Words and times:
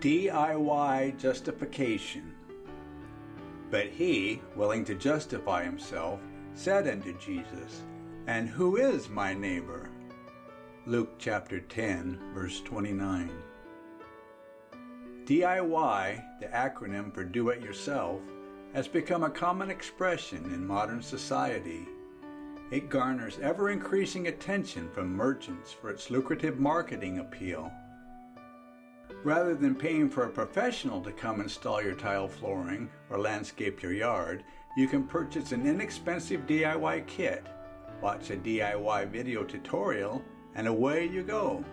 DIY 0.00 1.18
justification. 1.18 2.32
But 3.70 3.88
he, 3.88 4.40
willing 4.56 4.82
to 4.86 4.94
justify 4.94 5.62
himself, 5.62 6.20
said 6.54 6.88
unto 6.88 7.16
Jesus, 7.18 7.82
And 8.26 8.48
who 8.48 8.76
is 8.76 9.10
my 9.10 9.34
neighbor? 9.34 9.90
Luke 10.86 11.16
chapter 11.18 11.60
10, 11.60 12.18
verse 12.32 12.62
29. 12.62 13.30
DIY, 15.26 16.24
the 16.40 16.46
acronym 16.46 17.12
for 17.12 17.22
do 17.22 17.50
it 17.50 17.60
yourself, 17.60 18.22
has 18.72 18.88
become 18.88 19.24
a 19.24 19.30
common 19.30 19.68
expression 19.68 20.42
in 20.46 20.66
modern 20.66 21.02
society. 21.02 21.86
It 22.70 22.88
garners 22.88 23.38
ever 23.42 23.68
increasing 23.68 24.28
attention 24.28 24.88
from 24.94 25.12
merchants 25.12 25.72
for 25.72 25.90
its 25.90 26.10
lucrative 26.10 26.58
marketing 26.58 27.18
appeal. 27.18 27.70
Rather 29.24 29.54
than 29.54 29.74
paying 29.74 30.08
for 30.08 30.24
a 30.24 30.30
professional 30.30 31.00
to 31.02 31.12
come 31.12 31.40
install 31.40 31.82
your 31.82 31.94
tile 31.94 32.28
flooring 32.28 32.90
or 33.10 33.18
landscape 33.18 33.82
your 33.82 33.92
yard, 33.92 34.44
you 34.76 34.86
can 34.86 35.04
purchase 35.04 35.52
an 35.52 35.66
inexpensive 35.66 36.46
DIY 36.46 37.06
kit, 37.06 37.46
watch 38.00 38.30
a 38.30 38.36
DIY 38.36 39.10
video 39.10 39.44
tutorial, 39.44 40.22
and 40.54 40.66
away 40.66 41.06
you 41.06 41.22
go. 41.22 41.64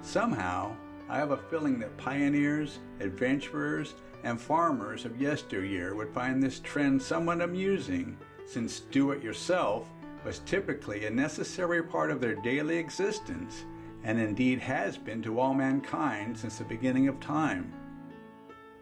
Somehow, 0.00 0.74
I 1.08 1.18
have 1.18 1.32
a 1.32 1.36
feeling 1.36 1.78
that 1.80 1.96
pioneers, 1.98 2.78
adventurers, 3.00 3.94
and 4.24 4.40
farmers 4.40 5.04
of 5.04 5.20
yesteryear 5.20 5.94
would 5.94 6.14
find 6.14 6.42
this 6.42 6.60
trend 6.60 7.02
somewhat 7.02 7.42
amusing, 7.42 8.16
since 8.46 8.80
do 8.80 9.10
it 9.10 9.22
yourself 9.22 9.88
was 10.24 10.38
typically 10.40 11.04
a 11.04 11.10
necessary 11.10 11.82
part 11.82 12.10
of 12.10 12.20
their 12.20 12.36
daily 12.36 12.78
existence 12.78 13.64
and 14.04 14.18
indeed 14.18 14.58
has 14.58 14.96
been 14.96 15.22
to 15.22 15.38
all 15.38 15.54
mankind 15.54 16.36
since 16.36 16.58
the 16.58 16.64
beginning 16.64 17.08
of 17.08 17.20
time. 17.20 17.72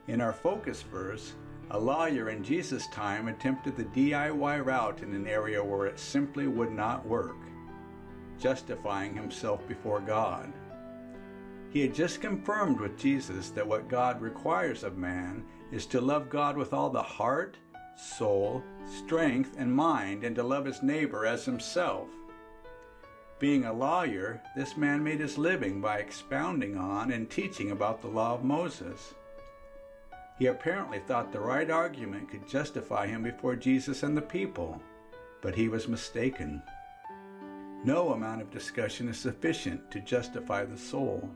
In 0.08 0.20
our 0.20 0.32
focus 0.32 0.82
verse, 0.82 1.34
a 1.70 1.78
lawyer 1.78 2.30
in 2.30 2.42
Jesus' 2.42 2.88
time 2.88 3.28
attempted 3.28 3.76
the 3.76 3.84
DIY 3.84 4.64
route 4.64 5.02
in 5.02 5.14
an 5.14 5.26
area 5.26 5.62
where 5.62 5.86
it 5.86 6.00
simply 6.00 6.48
would 6.48 6.72
not 6.72 7.06
work, 7.06 7.36
justifying 8.38 9.14
himself 9.14 9.66
before 9.68 10.00
God. 10.00 10.52
He 11.70 11.80
had 11.82 11.94
just 11.94 12.20
confirmed 12.20 12.80
with 12.80 12.98
Jesus 12.98 13.50
that 13.50 13.66
what 13.66 13.88
God 13.88 14.20
requires 14.20 14.82
of 14.82 14.98
man 14.98 15.44
is 15.70 15.86
to 15.86 16.00
love 16.00 16.28
God 16.28 16.56
with 16.56 16.72
all 16.72 16.90
the 16.90 17.02
heart, 17.02 17.56
soul, 17.96 18.64
strength, 18.84 19.54
and 19.56 19.72
mind, 19.72 20.24
and 20.24 20.34
to 20.34 20.42
love 20.42 20.64
his 20.64 20.82
neighbor 20.82 21.24
as 21.24 21.44
himself. 21.44 22.08
Being 23.40 23.64
a 23.64 23.72
lawyer, 23.72 24.42
this 24.54 24.76
man 24.76 25.02
made 25.02 25.20
his 25.20 25.38
living 25.38 25.80
by 25.80 25.96
expounding 25.96 26.76
on 26.76 27.10
and 27.10 27.30
teaching 27.30 27.70
about 27.70 28.02
the 28.02 28.08
law 28.08 28.34
of 28.34 28.44
Moses. 28.44 29.14
He 30.38 30.46
apparently 30.46 30.98
thought 30.98 31.32
the 31.32 31.40
right 31.40 31.70
argument 31.70 32.28
could 32.28 32.46
justify 32.46 33.06
him 33.06 33.22
before 33.22 33.56
Jesus 33.56 34.02
and 34.02 34.14
the 34.14 34.20
people, 34.20 34.82
but 35.40 35.54
he 35.54 35.70
was 35.70 35.88
mistaken. 35.88 36.62
No 37.82 38.12
amount 38.12 38.42
of 38.42 38.50
discussion 38.50 39.08
is 39.08 39.18
sufficient 39.18 39.90
to 39.90 40.00
justify 40.00 40.66
the 40.66 40.76
soul. 40.76 41.26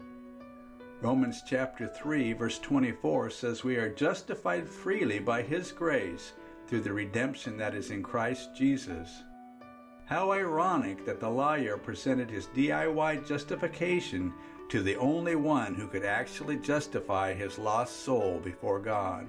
Romans 1.00 1.42
chapter 1.46 1.86
3 1.86 2.34
verse 2.34 2.58
24 2.58 3.30
says 3.30 3.64
we 3.64 3.76
are 3.76 3.88
justified 3.88 4.68
freely 4.68 5.20
by 5.20 5.40
his 5.40 5.72
grace 5.72 6.34
through 6.66 6.80
the 6.80 6.92
redemption 6.92 7.56
that 7.56 7.74
is 7.74 7.90
in 7.90 8.02
Christ 8.02 8.50
Jesus. 8.54 9.22
How 10.06 10.32
ironic 10.32 11.06
that 11.06 11.18
the 11.18 11.30
lawyer 11.30 11.78
presented 11.78 12.30
his 12.30 12.48
DIY 12.48 13.26
justification 13.26 14.34
to 14.68 14.82
the 14.82 14.96
only 14.96 15.34
one 15.34 15.74
who 15.74 15.86
could 15.86 16.04
actually 16.04 16.58
justify 16.58 17.32
his 17.32 17.58
lost 17.58 18.04
soul 18.04 18.38
before 18.44 18.80
God. 18.80 19.26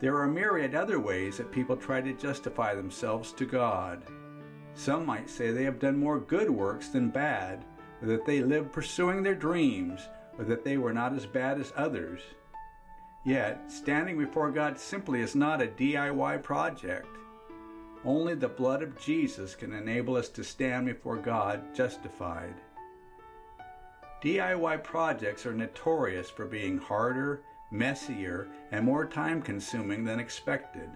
There 0.00 0.18
are 0.18 0.26
myriad 0.26 0.74
other 0.74 0.98
ways 0.98 1.36
that 1.36 1.52
people 1.52 1.76
try 1.76 2.00
to 2.00 2.12
justify 2.12 2.74
themselves 2.74 3.32
to 3.32 3.46
God. 3.46 4.02
Some 4.74 5.06
might 5.06 5.30
say 5.30 5.52
they 5.52 5.64
have 5.64 5.78
done 5.78 5.96
more 5.96 6.18
good 6.18 6.50
works 6.50 6.88
than 6.88 7.08
bad, 7.08 7.64
or 8.02 8.08
that 8.08 8.26
they 8.26 8.42
live 8.42 8.72
pursuing 8.72 9.22
their 9.22 9.34
dreams, 9.34 10.08
or 10.38 10.44
that 10.44 10.64
they 10.64 10.76
were 10.76 10.92
not 10.92 11.14
as 11.14 11.24
bad 11.24 11.60
as 11.60 11.72
others. 11.76 12.20
Yet, 13.24 13.70
standing 13.70 14.18
before 14.18 14.50
God 14.50 14.78
simply 14.78 15.20
is 15.20 15.34
not 15.34 15.62
a 15.62 15.66
DIY 15.66 16.42
project. 16.42 17.06
Only 18.06 18.34
the 18.34 18.48
blood 18.48 18.84
of 18.84 19.00
Jesus 19.00 19.56
can 19.56 19.72
enable 19.72 20.16
us 20.16 20.28
to 20.28 20.44
stand 20.44 20.86
before 20.86 21.16
God 21.16 21.74
justified. 21.74 22.54
DIY 24.22 24.84
projects 24.84 25.44
are 25.44 25.52
notorious 25.52 26.30
for 26.30 26.46
being 26.46 26.78
harder, 26.78 27.42
messier, 27.72 28.46
and 28.70 28.84
more 28.84 29.06
time 29.06 29.42
consuming 29.42 30.04
than 30.04 30.20
expected. 30.20 30.88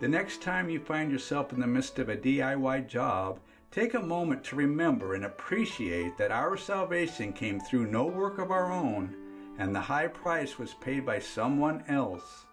The 0.00 0.08
next 0.08 0.40
time 0.40 0.70
you 0.70 0.80
find 0.80 1.12
yourself 1.12 1.52
in 1.52 1.60
the 1.60 1.66
midst 1.66 1.98
of 1.98 2.08
a 2.08 2.16
DIY 2.16 2.88
job, 2.88 3.38
take 3.70 3.92
a 3.92 4.00
moment 4.00 4.42
to 4.44 4.56
remember 4.56 5.14
and 5.14 5.26
appreciate 5.26 6.16
that 6.16 6.30
our 6.30 6.56
salvation 6.56 7.34
came 7.34 7.60
through 7.60 7.90
no 7.90 8.06
work 8.06 8.38
of 8.38 8.50
our 8.50 8.72
own, 8.72 9.14
and 9.58 9.74
the 9.74 9.80
high 9.80 10.08
price 10.08 10.58
was 10.58 10.72
paid 10.80 11.04
by 11.04 11.18
someone 11.18 11.84
else. 11.86 12.46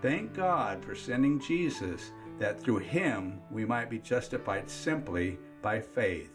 Thank 0.00 0.32
God 0.32 0.82
for 0.82 0.94
sending 0.94 1.38
Jesus 1.38 2.12
that 2.38 2.60
through 2.60 2.78
him 2.78 3.40
we 3.50 3.64
might 3.64 3.90
be 3.90 3.98
justified 3.98 4.68
simply 4.68 5.38
by 5.60 5.80
faith. 5.80 6.30